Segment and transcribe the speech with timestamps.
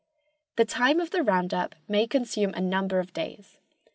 [0.55, 3.59] The time of the "round up" may consume a number of days.